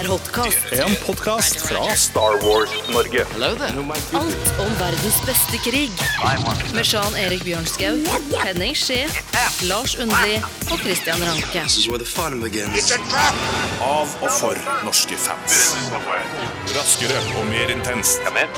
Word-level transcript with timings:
er 0.00 0.04
Hotcast. 0.06 0.58
En 0.70 0.96
podkast 1.06 1.66
fra 1.68 1.94
Star 1.94 2.36
Wars-Norge. 2.42 3.24
Alt 4.12 4.34
om 4.60 4.74
verdens 4.78 5.18
beste 5.24 5.58
krig. 5.70 5.90
Med 6.74 6.84
Jean-Erik 6.86 7.42
Bjørnskau, 7.46 7.96
Henning 8.42 8.74
Skje, 8.76 9.02
Lars 9.70 9.94
Undli 10.02 10.40
og 10.72 10.78
Christian 10.82 11.18
Ranke. 11.22 11.62
Av 13.80 14.08
og 14.20 14.32
for 14.38 14.56
norske 14.84 15.16
fans. 15.20 15.60
Raskere 16.76 17.18
og 17.40 17.46
mer 17.50 17.70
intenst. 17.76 18.20
Det 18.26 18.48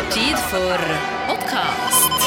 er 0.00 0.04
tid 0.14 0.36
for 0.48 0.78
podkast. 1.28 2.25